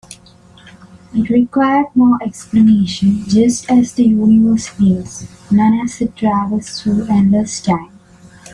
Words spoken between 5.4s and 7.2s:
none as it travels through